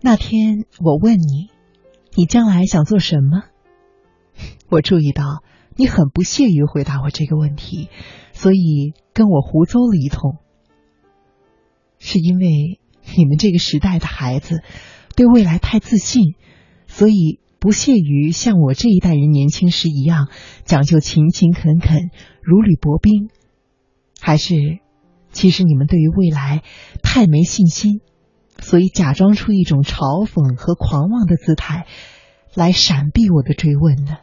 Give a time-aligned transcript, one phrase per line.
[0.00, 1.50] 那天我问你，
[2.14, 3.42] 你将来想做什么？
[4.70, 5.42] 我注意到
[5.76, 7.88] 你很不屑于回答我这个问题，
[8.32, 10.36] 所以跟我胡诌了一通。
[11.98, 12.78] 是因为
[13.16, 14.62] 你们这个时代的孩子
[15.16, 16.34] 对未来太自信，
[16.86, 20.28] 所以不屑于像我这一代人年轻时一样
[20.64, 22.10] 讲究勤勤恳恳、
[22.40, 23.30] 如履薄冰，
[24.20, 24.54] 还是
[25.32, 26.62] 其实你们对于未来
[27.02, 28.00] 太没信心？
[28.68, 31.86] 所以假装出一种嘲讽和狂妄的姿态，
[32.52, 34.18] 来闪避我的追问呢？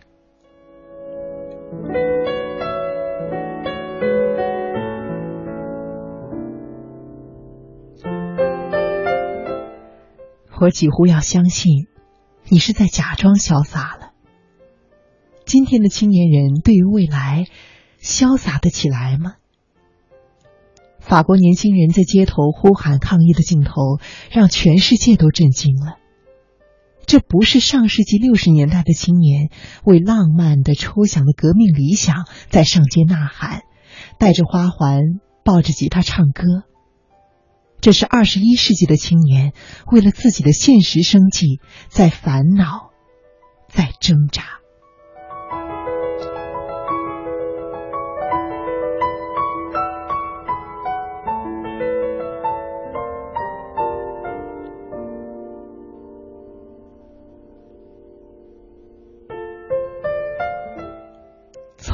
[10.62, 11.88] 我几乎要相信，
[12.48, 14.12] 你是在假装潇洒了。
[15.44, 17.46] 今天的青年人对于未来，
[18.00, 19.38] 潇洒得起来吗？
[21.06, 24.00] 法国年轻人在街头呼喊抗议的镜头，
[24.32, 25.98] 让全世界都震惊了。
[27.06, 29.52] 这不是上世纪六十年代的青年
[29.84, 33.62] 为浪漫的、抽象的革命理想在上街呐喊，
[34.18, 35.02] 带着花环，
[35.44, 36.44] 抱着吉他唱歌。
[37.82, 39.54] 这是二十一世纪的青年
[39.92, 42.90] 为了自己的现实生计在烦恼，
[43.70, 44.44] 在挣扎。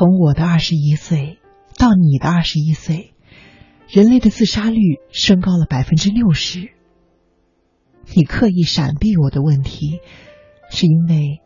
[0.01, 1.37] 从我的二十一岁
[1.77, 3.13] 到你的二十一岁，
[3.87, 6.71] 人类的自杀率升高了百分之六十。
[8.15, 9.99] 你刻意闪避我的问题，
[10.71, 11.39] 是因为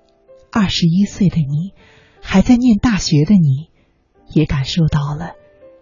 [0.54, 1.74] 二十一岁的你，
[2.22, 3.72] 还在念大学的你，
[4.34, 5.34] 也感受到了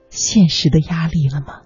[0.09, 1.61] 现实的压力了吗？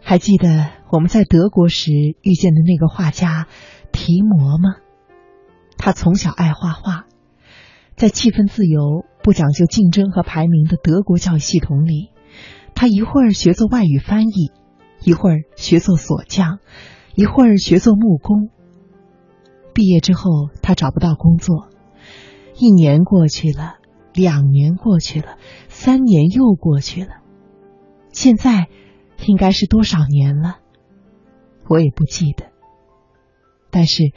[0.00, 1.90] 还记得我们在德国时
[2.22, 3.48] 遇见的那个画家？
[4.08, 4.76] 提摩吗？
[5.76, 7.04] 他从小爱画画，
[7.94, 12.08] 在气氛自由、不讲究竞争和排名的德国教育系统里，
[12.74, 14.50] 他一会儿学做外语翻译，
[15.04, 16.60] 一会儿学做锁匠，
[17.16, 18.48] 一会儿学做木工。
[19.74, 21.68] 毕业之后，他找不到工作，
[22.56, 23.74] 一年过去了，
[24.14, 25.36] 两年过去了，
[25.68, 27.16] 三年又过去了，
[28.10, 28.68] 现在
[29.26, 30.60] 应该是多少年了？
[31.68, 32.46] 我也不记得。
[33.70, 34.12] 但是，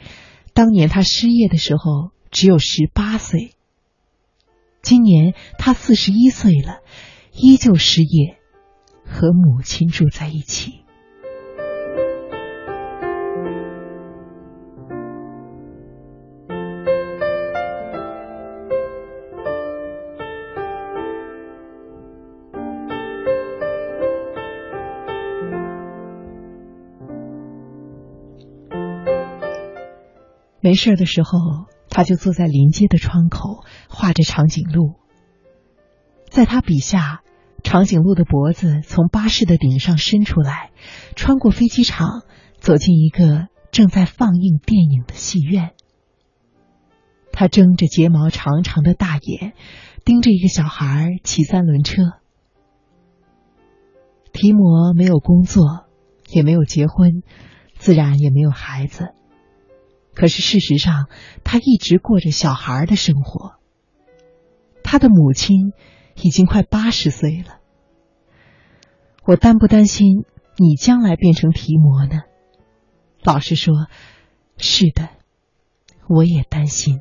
[0.54, 3.54] 当年他失业的时候只有十八岁。
[4.82, 6.80] 今年他四十一岁了，
[7.32, 8.36] 依旧失业，
[9.04, 10.81] 和母亲住在一起。
[30.62, 34.94] 没事的时候，他就坐在临街的窗口画着长颈鹿。
[36.30, 37.22] 在他笔下，
[37.64, 40.70] 长颈鹿的脖子从巴士的顶上伸出来，
[41.16, 42.22] 穿过飞机场，
[42.58, 45.72] 走进一个正在放映电影的戏院。
[47.32, 49.54] 他睁着睫毛长长的大眼，
[50.04, 52.02] 盯着一个小孩骑三轮车。
[54.32, 55.86] 提摩没有工作，
[56.30, 57.22] 也没有结婚，
[57.74, 59.14] 自然也没有孩子。
[60.14, 61.08] 可是事实上，
[61.44, 63.54] 他一直过着小孩的生活。
[64.82, 65.72] 他的母亲
[66.16, 67.60] 已经快八十岁了。
[69.24, 70.24] 我担不担心
[70.58, 72.22] 你将来变成提摩呢？
[73.22, 73.86] 老实说，
[74.58, 75.08] 是的，
[76.08, 77.00] 我也担心。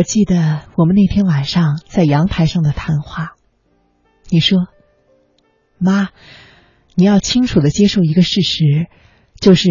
[0.00, 3.34] 我记得我们那天晚上在阳台上的谈话，
[4.30, 4.58] 你说
[5.76, 6.08] ：“妈，
[6.94, 8.86] 你要清楚的接受一个事实，
[9.42, 9.68] 就是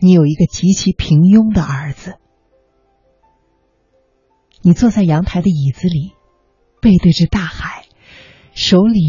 [0.00, 2.14] 你有一个极其平庸的儿子。”
[4.64, 6.14] 你坐在阳台的椅子里，
[6.80, 7.84] 背对着大海，
[8.54, 9.02] 手里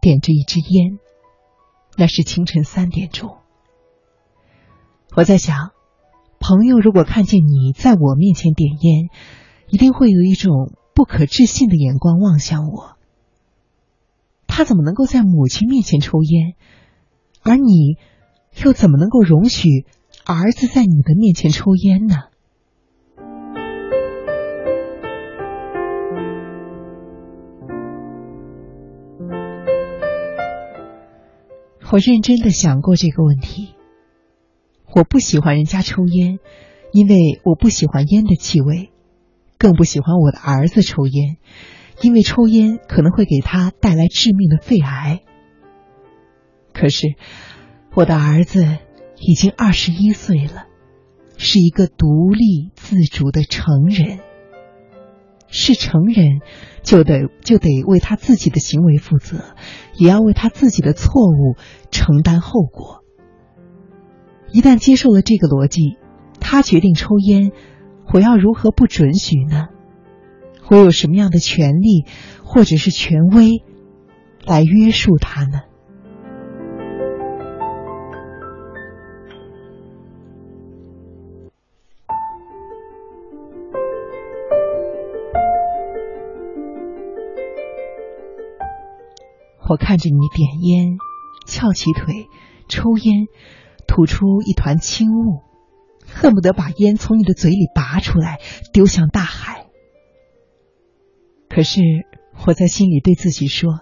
[0.00, 0.98] 点着一支烟，
[1.96, 3.36] 那是清晨三点钟。
[5.14, 5.70] 我在想，
[6.40, 9.10] 朋友如果看见你在我面前点烟。
[9.70, 12.96] 一定会有一种不可置信的眼光望向我。
[14.46, 16.54] 他怎么能够在母亲面前抽烟，
[17.42, 17.96] 而你
[18.62, 19.86] 又怎么能够容许
[20.26, 22.16] 儿子在你的面前抽烟呢？
[31.92, 33.74] 我认真的想过这个问题，
[34.94, 36.38] 我不喜欢人家抽烟，
[36.92, 38.90] 因为我不喜欢烟的气味，
[39.60, 41.36] 更不喜欢我的儿子抽烟，
[42.00, 45.20] 因为抽烟可能会给他带来致命的肺癌。
[46.72, 47.08] 可是，
[47.94, 48.78] 我的儿子
[49.18, 50.64] 已经二十一岁了，
[51.36, 54.20] 是一个独立自主的成人。
[55.52, 56.40] 是成人，
[56.82, 59.56] 就得就得为他自己的行为负责，
[59.94, 61.56] 也要为他自己的错误
[61.90, 63.04] 承担后果。
[64.52, 65.98] 一旦接受了这个逻辑，
[66.40, 67.50] 他决定抽烟，
[68.12, 69.68] 我要如何不准许呢？
[70.68, 72.06] 我有什么样的权利
[72.44, 73.62] 或者是权威
[74.44, 75.60] 来约束他呢？
[89.68, 90.98] 我看着你点烟、
[91.46, 92.26] 翘起腿、
[92.68, 93.28] 抽烟，
[93.86, 95.42] 吐出一团轻雾，
[96.12, 98.40] 恨不得把烟从你的嘴里拔出来
[98.72, 99.66] 丢向大海。
[101.48, 101.80] 可是
[102.46, 103.80] 我在心里对自己说：“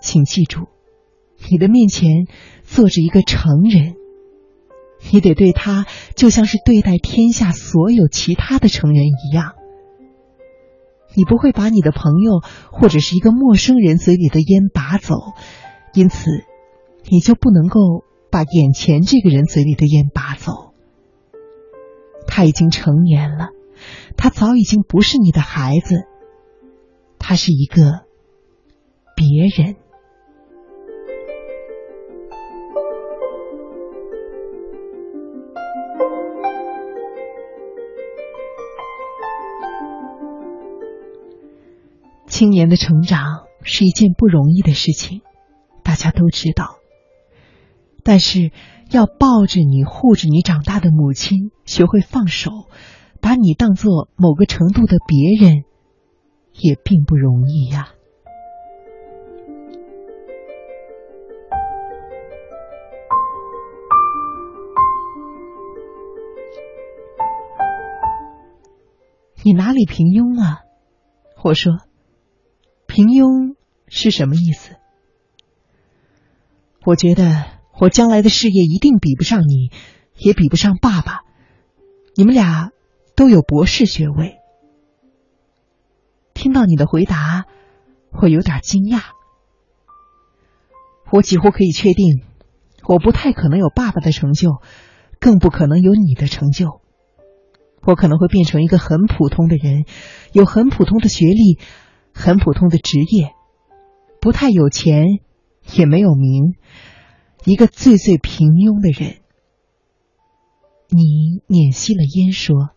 [0.00, 0.68] 请记住，
[1.50, 2.26] 你的面前
[2.62, 3.94] 坐着一个成人，
[5.10, 9.54] 你得对他就像是对待天下所有其他的成人一样。”
[11.16, 12.40] 你不会把你的朋友
[12.72, 15.14] 或者是一个陌生人嘴里的烟拔走，
[15.92, 16.28] 因此
[17.08, 18.02] 你就不能够
[18.32, 20.63] 把眼前这个人嘴里的烟拔走。
[22.26, 23.50] 他已经成年了，
[24.16, 26.06] 他早已经不是你的孩子，
[27.18, 28.04] 他是一个
[29.14, 29.26] 别
[29.56, 29.76] 人。
[42.26, 45.22] 青年的成长是一件不容易的事情，
[45.84, 46.78] 大家都知道。
[48.02, 48.50] 但是，
[48.90, 52.50] 要抱着你、护着你长大的母亲学会放手，
[53.20, 55.64] 把你当做某个程度的别人，
[56.52, 57.88] 也并不容易呀。
[69.42, 70.60] 你哪里平庸了？
[71.42, 71.72] 我说。
[72.86, 73.56] 平庸
[73.88, 74.76] 是什么意思？
[76.84, 77.44] 我觉得
[77.80, 79.70] 我将来的事业一定比不上你，
[80.16, 81.20] 也比不上爸爸。
[82.14, 82.70] 你们俩
[83.16, 84.36] 都有博士学位。
[86.34, 87.46] 听到你的回答，
[88.12, 89.00] 我有点惊讶。
[91.10, 92.22] 我几乎可以确定，
[92.86, 94.60] 我不太可能有爸爸的成就，
[95.20, 96.80] 更不可能有你的成就。
[97.82, 99.84] 我可能会变成一个很普通的人，
[100.32, 101.58] 有很普通的学历。
[102.16, 103.32] 很普通的职业，
[104.20, 105.18] 不太有钱，
[105.72, 106.54] 也没有名，
[107.46, 109.20] 一个最最平庸的人。
[110.88, 112.70] 你捻熄了烟，说：“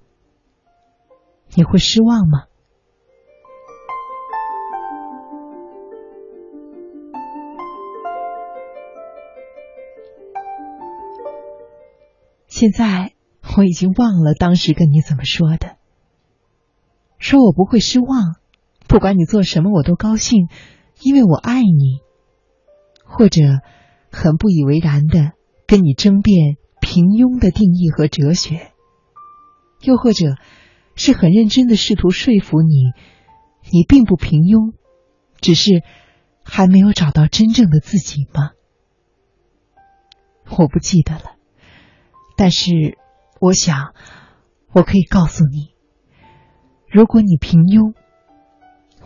[1.55, 2.45] 你会失望吗？”
[12.47, 13.13] 现在
[13.55, 15.77] 我已经忘了当时跟你怎么说的，
[17.19, 18.35] 说我不会失望。
[18.87, 20.49] 不管你做什么，我都高兴，
[21.01, 22.01] 因为我爱你。
[23.05, 23.41] 或者
[24.11, 25.31] 很不以为然的
[25.67, 28.71] 跟你争辩平庸的定义和哲学，
[29.81, 30.35] 又或者
[30.95, 32.91] 是很认真的试图说服你，
[33.71, 34.73] 你并不平庸，
[35.39, 35.83] 只是
[36.43, 38.51] 还没有找到真正的自己吗？
[40.57, 41.35] 我不记得了，
[42.35, 42.97] 但是
[43.39, 43.93] 我想
[44.71, 45.75] 我可以告诉你，
[46.89, 47.93] 如果你平庸。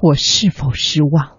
[0.04, 1.38] 我是否失望？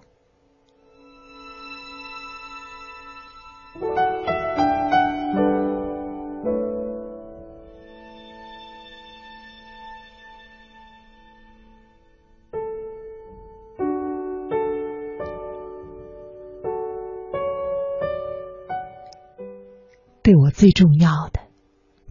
[20.23, 21.41] 对我最重要的，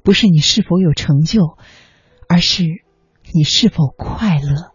[0.02, 1.56] 不是你是否有成就，
[2.28, 2.64] 而是
[3.32, 4.72] 你是否快乐。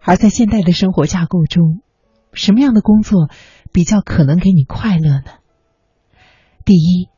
[0.00, 1.80] 而在现代的生活架构中，
[2.32, 3.30] 什么样的工作
[3.72, 5.24] 比较可能给你快乐呢？
[6.64, 7.08] 第一，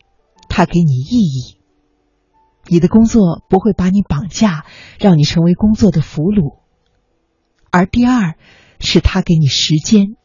[0.50, 1.60] 它给你意义，
[2.66, 4.66] 你的工作不会把你绑架，
[4.98, 6.60] 让你成为工作的俘虏；
[7.70, 8.36] 而第二，
[8.80, 10.16] 是它给你时间，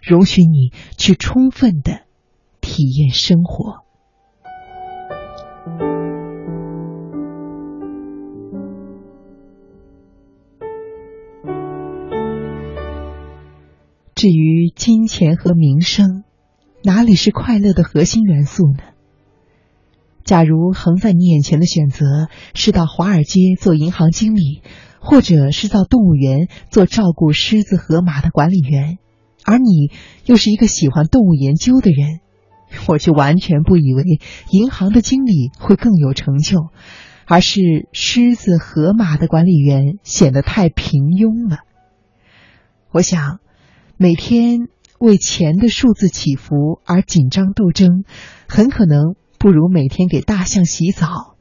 [0.00, 2.02] 容许你去充分的
[2.60, 3.84] 体验生活。
[14.14, 16.24] 至于金钱和名声，
[16.84, 18.82] 哪里是快乐的核心元素呢？
[20.24, 24.60] 假如横在你眼前的选择是到华尔街做银行经理，
[25.00, 28.98] 或者是到动物园做照顾狮子、河马的管理员，
[29.46, 29.90] 而你
[30.26, 32.20] 又是一个喜欢动物研究的人，
[32.86, 34.04] 我就完全不以为
[34.50, 36.68] 银行的经理会更有成就，
[37.26, 37.60] 而是
[37.92, 41.58] 狮子、河马的管理员显得太平庸了。
[42.90, 43.40] 我想，
[43.96, 48.04] 每天为钱的数字起伏而紧张斗争，
[48.48, 49.14] 很可能。
[49.38, 51.34] 不如每天给大象洗澡，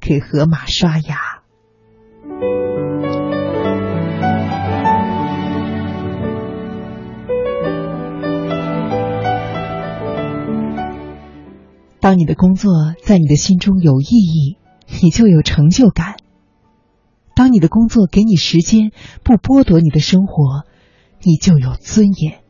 [0.00, 1.41] 给河马刷牙。
[12.12, 14.58] 当你的工作在你的心中有意义，
[15.00, 16.16] 你就有成就感；
[17.34, 18.90] 当你的工作给你时间，
[19.24, 20.66] 不剥夺你的生活，
[21.22, 22.40] 你就有尊严。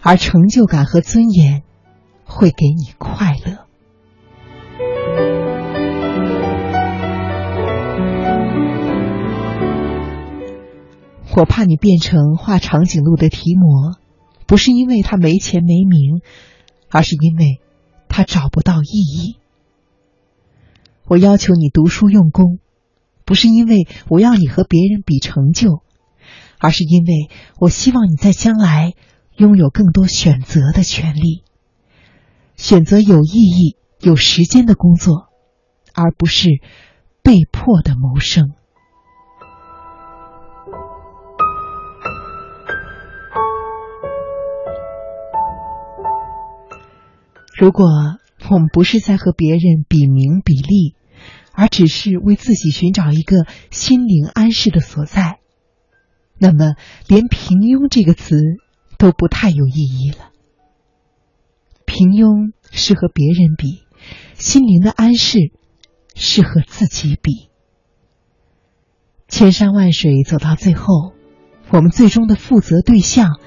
[0.00, 1.62] 而成就感和尊严
[2.24, 3.68] 会给你快乐。
[11.36, 13.96] 我怕你变成画长颈鹿的提摩，
[14.48, 16.20] 不是因为他没钱没名，
[16.90, 17.60] 而是因为
[18.12, 19.36] 他找不到意义。
[21.04, 22.58] 我要求你读书用功，
[23.24, 25.82] 不是因为我要你和别人比成就，
[26.58, 28.92] 而是因为我希望你在将来
[29.36, 31.42] 拥有更多选择的权利，
[32.56, 35.28] 选择有意义、有时间的工作，
[35.94, 36.60] 而不是
[37.22, 38.52] 被迫的谋生。
[47.62, 47.86] 如果
[48.50, 50.96] 我们不是在和别人比名比利，
[51.52, 55.38] 而只是为自己寻找一个心灵安适的所在，
[56.38, 56.74] 那么
[57.06, 58.34] 连“平庸”这个词
[58.98, 60.32] 都不太有意义了。
[61.86, 63.84] 平庸是和别人比，
[64.34, 65.52] 心灵的安适
[66.16, 67.48] 是和自己比。
[69.28, 71.12] 千山万水走到最后，
[71.70, 73.38] 我们最终的负责对象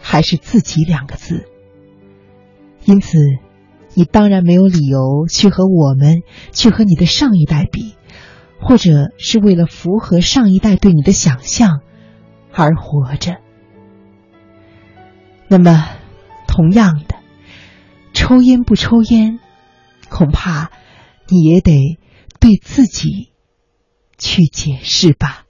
[0.00, 1.44] 还是自己两个字。
[2.84, 3.16] 因此。
[3.94, 7.94] 你当然没有理由去和我们，去和你的上一代比，
[8.60, 11.80] 或者是为了符合上一代对你的想象
[12.52, 13.38] 而活着。
[15.48, 15.88] 那么，
[16.46, 17.16] 同样的，
[18.12, 19.40] 抽烟不抽烟，
[20.08, 20.70] 恐怕
[21.28, 21.98] 你也得
[22.38, 23.32] 对自己
[24.16, 25.46] 去解释吧。